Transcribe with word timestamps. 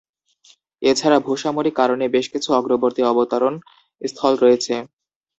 এছাড়া 0.81 1.17
ভূ-সামরিক 1.19 1.75
কারণে 1.77 2.05
বেশ 2.15 2.25
কিছু 2.33 2.49
অগ্রবর্তী 2.53 3.01
অবতরণ 3.03 3.53
স্থল 4.01 4.33
রয়েছে। 4.37 4.73